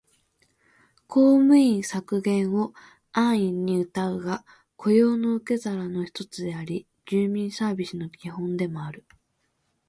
[1.05, 2.73] 公務員削減を
[3.11, 4.43] 安易にうたうが、
[4.75, 9.05] 雇用の受け皿の一つであり、住民サービスの基本でもある